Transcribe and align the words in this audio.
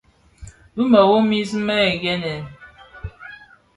Bi 0.75 0.81
mëru 0.91 1.19
mis 1.29 1.51
më 1.65 1.77
gènè. 2.03 2.35